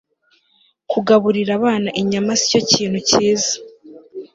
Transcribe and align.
Kugaburira 0.91 1.51
abana 1.59 1.89
inyama 2.01 2.31
sicyo 2.41 2.59
kintu 2.71 2.99
cyiza 3.09 3.53